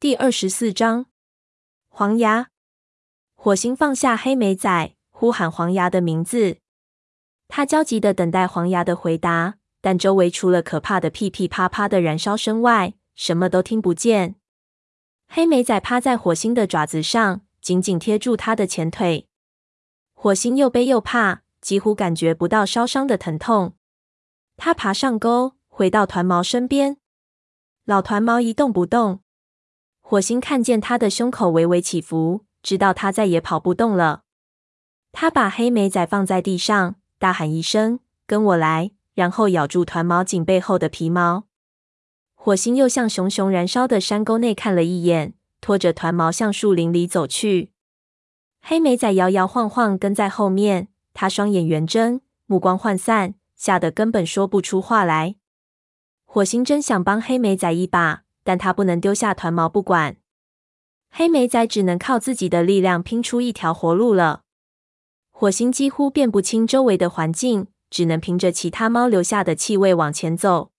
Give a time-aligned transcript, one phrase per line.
[0.00, 1.04] 第二十四章，
[1.90, 2.48] 黄牙。
[3.34, 6.56] 火星放下黑莓仔，呼喊黄牙的名字。
[7.48, 14.36] 他焦急的等待黄牙的回答，但周围除了可怕的噼噼啪啪的燃烧声外，什么都听不见。
[15.28, 19.28] 黑莓仔趴在火星的爪子上，紧紧贴住他的前腿。
[20.14, 23.74] 火星又悲又怕，几乎感觉不到烧伤的疼痛。
[24.56, 26.96] 他爬上钩，回到团毛身边。
[27.84, 29.20] 老团毛一动不动。
[30.10, 32.44] 火星看见他的胸口微微起伏。
[32.64, 34.22] 知道他再也跑不动了，
[35.12, 41.44] 他把黑莓仔放在地上，大喊一声：“跟我来！”然后咬住团毛颈背后的皮毛。
[42.34, 47.70] 火星又向熊熊燃烧的山沟内看了一眼，拖着团毛向树林里走去。
[48.60, 55.36] 黑莓仔摇摇晃晃跟在后面，他双眼圆睁，目光涣散，吓得根本说不出话来。
[56.24, 60.16] 火星真想帮黑莓仔一把，但他不能丢下团毛不管。
[61.10, 64.42] 黑莓仔只能靠自己的力量拼出一条活路了。
[65.30, 70.70] 火星几乎辨不清周围的环境，只能凭着其他猫留下的气味往前走。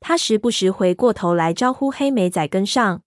[0.00, 3.02] 他时不时回过头来招呼黑莓仔跟上。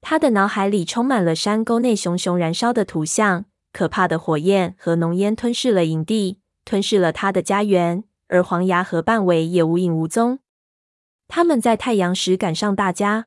[0.00, 10.40] 他的脑海里充满了山沟内熊熊燃烧的图像，可怕的火焰和浓烟吞噬了营地，吞噬了他的家园，而黄牙和半尾也无影无踪。
[11.28, 13.26] 他们在太阳时赶上大家。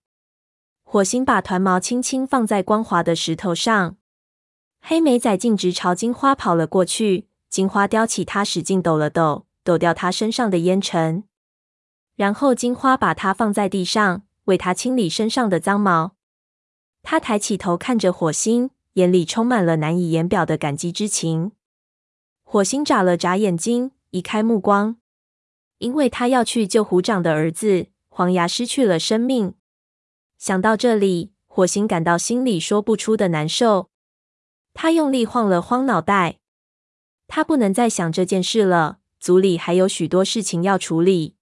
[0.84, 3.98] 火星把团毛轻轻放在光滑的石头上，
[4.80, 7.28] 黑莓仔径直朝金花跑了过去。
[7.50, 11.24] 金花叼起它，使劲抖了抖，抖掉它身上的烟尘。
[12.16, 16.16] 然后金花把它放在地上，为它清理身上的脏毛。
[17.04, 21.54] 他抬起头看着火星，眼里充满了难以言表的感激之情。
[22.44, 24.98] 火星眨了眨眼睛，移开目光，
[25.80, 29.54] 因为他要去救虎掌的儿子，黄牙失去了生命。
[30.38, 33.90] 想到这里，火星感到心里说不出的难受。
[34.74, 36.40] 他用力晃了晃脑袋，
[37.28, 39.00] 他不能再想这件事了。
[39.20, 41.36] 族里还有许多事情要处理。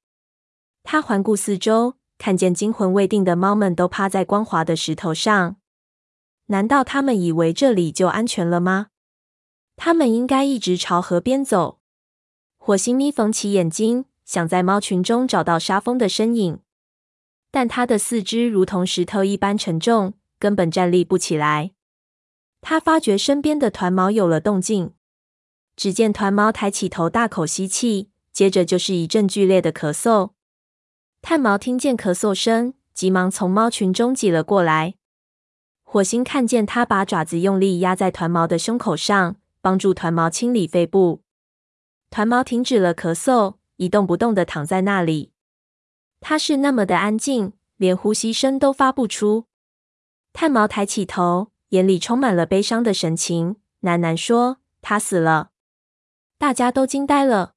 [0.84, 5.58] 他环顾四周，看见惊魂未定的猫们都趴在光滑的石头上。
[6.46, 8.88] 难道他们以为这里就安全了吗？
[9.76, 11.80] 他们应该一直朝河边走。
[12.58, 16.60] 火星眯缝起眼睛，想在猫群中找到沙蜂的身影。
[17.52, 21.72] 但他的四肢如同石头一般沉重，根本站立不起来。
[22.60, 24.92] 他发觉身边的团毛有了动静，
[25.78, 30.32] 只见团毛抬起头，大口吸气，接着就是一阵剧烈的咳嗽。
[31.22, 34.96] 炭毛听见咳嗽声，急忙从猫群中挤了过来。
[35.84, 41.22] 火星看见他把爪子用力压在团毛的胸口上，帮助团毛清理肺部。
[42.10, 45.32] 团毛停止了咳嗽，一动不动的躺在那里。
[46.20, 49.46] 他是那么的安静，连呼吸声都发不出。
[50.34, 55.52] 炭毛抬起头，眼里充满了悲伤的神情，喃喃说：“他死了。”
[56.38, 57.54] 大家都惊呆了。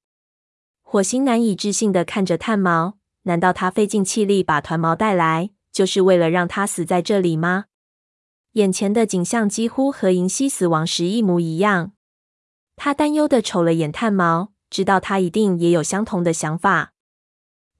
[0.83, 7.67] 火星难以置信的看着炭毛，难道他费尽气力把团毛带来，就是为了让他死在这里吗？
[8.53, 11.93] 眼前的景象几乎和银溪死亡时一模一样。
[12.77, 16.93] 他担忧的瞅了眼炭毛，知道他一定也有相同的想法。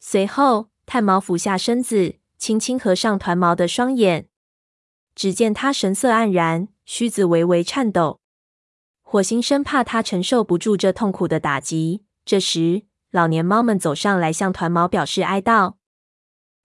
[0.01, 4.29] 随后，炭毛俯下身子，轻轻合上团毛的双眼。
[5.15, 8.21] 只见他神色黯然，须子微微颤抖。
[9.03, 12.05] 火星生怕他承受不住这痛苦的打击。
[12.25, 15.75] 这时，老年猫们走上来，向团毛表示哀悼。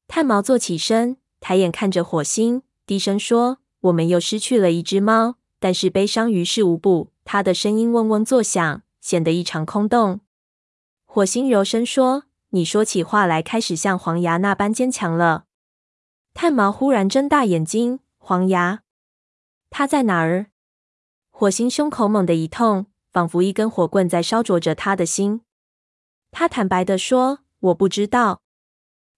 [0.07, 10.21] 炭毛坐起身，抬眼看着火星，低声说：“我们又失去了一只猫，但是悲伤于事无补。”他的声音嗡嗡作响，显得异常空洞。
[11.05, 12.23] 火星柔声说。
[12.55, 15.45] 你说起话来开始像黄牙那般坚强了。
[16.35, 18.83] 炭毛忽然睁大眼睛，黄牙，
[19.71, 20.51] 他在哪儿？
[21.31, 25.41] 火星胸口猛地一痛，仿佛一根火棍在烧灼着他的心。
[26.29, 28.43] 他坦白地说：“我不知道。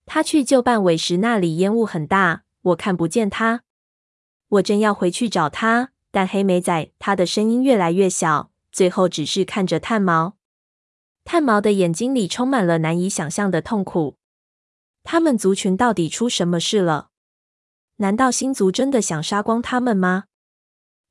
[0.05, 3.63] 他去救半尾时，那里烟雾很大，我看不见他。
[4.47, 10.35] 我正要回去找他，但黑莓仔……”他的声音越来越小，最后只是看着炭毛。
[11.23, 14.17] 炭毛的眼睛里充满了难以想象的痛苦。
[15.01, 17.07] 他们族群到底出什么事了？
[17.97, 20.25] 难道星族真的想杀光他们吗？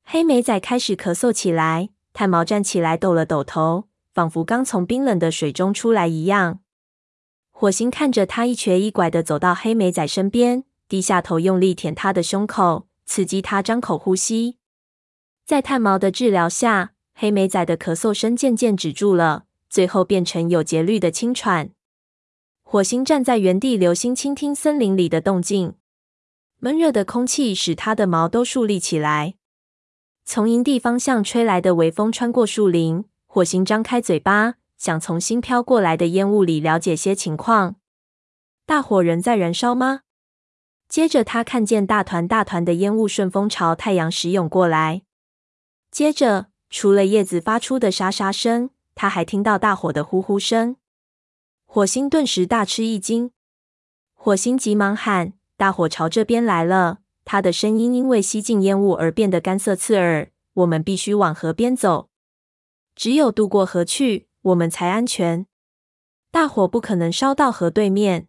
[0.03, 1.89] 黑莓仔开始咳嗽起来。
[2.13, 6.59] 炭毛站起来，抖了抖头，仿佛刚从冰冷的水中出来一样。
[7.49, 14.59] 火星看着他一瘸一拐的走到黑莓仔身边，低下头用力舔他的胸口，刺激他张口呼吸。
[15.43, 19.45] 在炭毛的治疗下，黑莓仔的咳嗽声渐渐止住了。
[19.67, 21.71] 最后变成有节律的轻喘。
[22.63, 25.75] 火星站在原地，留心倾听森林里的动静。
[26.59, 29.35] 闷热的空气使他的毛都竖立起来。
[30.23, 37.75] 从营地方向吹来的微风穿过树林，火星张开嘴巴，想从新飘过来的烟雾里了解些情况。
[38.65, 40.03] 大火仍在燃烧吗？
[40.87, 45.01] 接着，他看见大团大团的烟雾顺风朝太阳驶涌过来。
[45.91, 46.47] 接着，
[46.77, 50.75] 除了叶子发出的沙沙声，他还听到大火的呼呼声。
[51.65, 53.31] 火星顿时大吃一惊。
[54.13, 60.33] 火星急忙喊：“大火朝这边来了！”他的声音因为吸进烟雾而变得干涩刺耳。
[60.55, 62.09] 我们必须往河边走，
[62.93, 65.45] 只有渡过河去，我们才安全。
[66.29, 68.27] 大火不可能烧到河对面。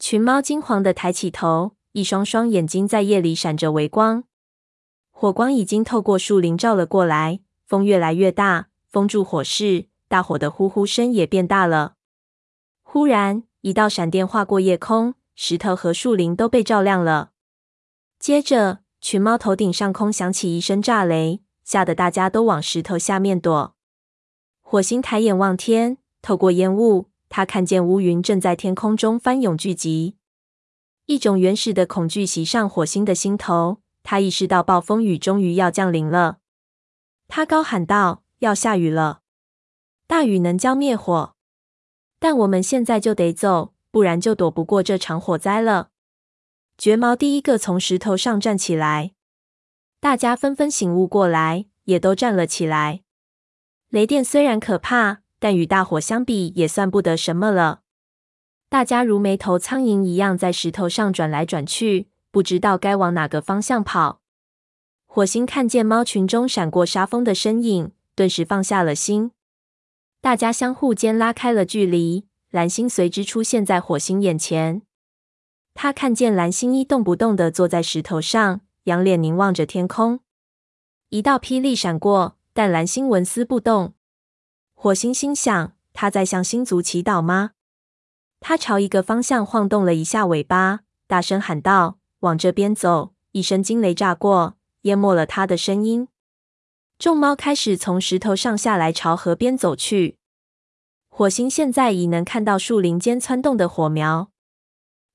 [0.00, 4.24] 群猫惊慌的抬起头，一双双眼睛在夜里闪着微光。
[5.12, 7.38] 火光已经透过树林照了过来，
[7.72, 11.94] 风越来越大，封住火势，大火的呼呼声也变大了。
[12.82, 17.30] 忽然，一道闪电划过夜空，石头和树林都被照亮了。
[18.18, 23.74] 接着，群猫头顶上空响起一声炸雷，吓得大家都往石头下面躲。
[24.60, 27.08] 火星抬眼望天，透过烟雾。
[27.30, 30.16] 他看见乌云正在天空中翻涌聚集，
[31.06, 33.78] 一种原始的恐惧袭上火星的心头。
[34.02, 36.40] 他意识到暴风雨终于要降临了。
[37.34, 39.22] 他高喊道：“要下雨了！
[40.06, 41.34] 大雨能浇灭火，
[42.18, 45.88] 但我们现在就得走，不然就躲不过这场火灾了。”
[46.76, 49.12] 绝毛第一个从石头上站起来，
[49.98, 53.00] 大家纷纷醒悟过来，也都站了起来。
[53.88, 57.80] 雷电虽然可怕，但与大火相比，也算不得什么了。
[58.68, 64.20] 大家如没头苍蝇一样在石头上转来转去，不知道该往哪个方向跑。
[65.14, 69.32] 火星看见猫群中闪过杀风的身影，顿时放下了心。
[70.22, 74.80] 大家相互间拉开了距离，蓝星随之出现在火星眼前。
[75.74, 80.20] 他看见蓝星一动不动地坐在石头上，仰脸凝望着天空。
[81.10, 83.92] 一道霹雳闪过，但蓝星纹丝不动。
[84.72, 87.50] 火星心想：他在向星族祈祷吗？
[88.40, 96.08] 他朝一个方向晃动了一下尾巴，大声喊道：“往这边走！”一声惊雷炸过，淹没了他的声音。
[96.98, 100.18] 众猫开始从石头上下来，朝河边走去。
[101.08, 104.30] 火星现在已能看到树林间窜动的火苗。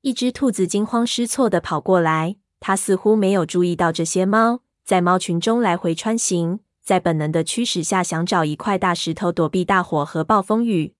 [0.02, 6.60] 一只兔子惊慌失措地跑过来，它似乎没有注意到这些猫在猫群中来回穿行。
[6.84, 10.94] 在本能的驱使下，想找一块大石头躲避大火和暴风雨。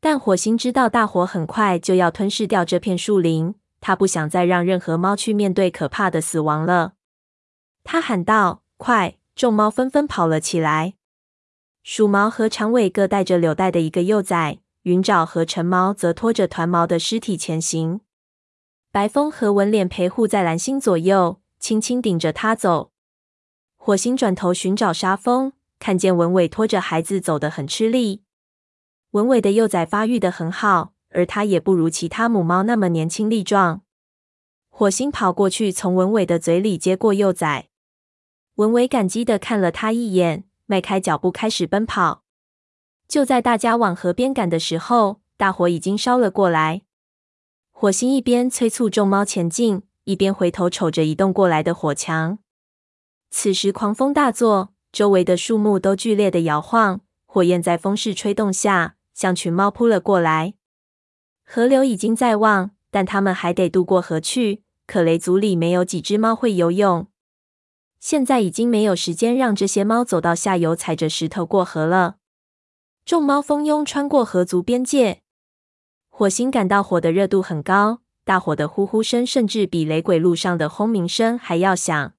[0.00, 6.94] 但火星知道大火很快就要吞噬掉这片树林，他不想再让任何猫去面对可怕的死亡了。
[7.84, 10.94] 他喊道：“快！”众猫纷纷跑了起来。
[11.82, 18.00] 鼠毛和长尾各带着柳带的一个幼崽，云爪和橙毛则拖着团毛的尸体前行。
[18.92, 22.92] 白风和纹脸陪护在蓝星左右，轻轻顶着他走。
[23.76, 28.22] 火星转头寻找沙风，看见文尾拖着孩子走得很吃力。
[29.10, 33.82] 文尾的幼崽发育得很好，而它也不如其他母猫那么年轻力壮。
[34.70, 37.68] 火星跑过去，从文尾的嘴里接过幼崽。
[38.56, 42.22] 文伟感激地看了他一眼，迈开脚步开始奔跑。
[43.08, 46.82] 就在大家往河边赶的时候，大火已经烧了过来。
[47.72, 52.38] 火星一边催促众猫前进，一边回头瞅着移动过来的火墙。
[53.28, 60.54] 此时狂风大作，周围的树木都剧烈的摇晃，火焰在风势吹动下向群猫扑了过来。
[61.44, 64.62] 河流已经在望，但他们还得渡过河去。
[64.86, 67.08] 可雷族里没有几只猫会游泳，
[68.04, 72.16] 现在已经没有时间让这些猫走到下游踩着石头过河了。
[73.06, 75.22] 众猫蜂拥穿过河族边界，
[76.10, 82.12] 火星感到火的热度很高，大火的呼呼声甚至比雷鬼路上的轰鸣声还要响。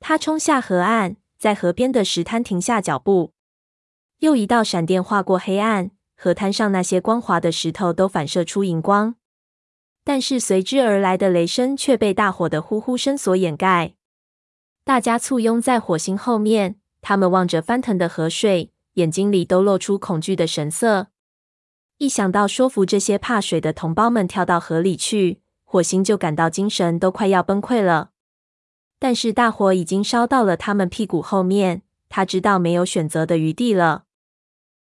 [0.00, 3.32] 他冲下河岸，在河边的石滩停下脚步。
[4.18, 9.14] 又一道闪电划过黑暗，河滩上那些光滑的石头都反射出荧光。
[10.04, 13.94] 但是随之而来的雷声却被大火的呼呼声所掩盖。
[14.84, 21.08] 大家簇拥在火星后面，他们望着翻腾的河水，眼睛里都露出恐惧的神色。
[21.98, 28.10] 一想到说服这些怕水的同胞们跳到河里去，火星就感到精神都快要崩溃了。
[28.98, 34.04] 但是大火已经烧到了他们屁股后面，他知道没有选择的余地了。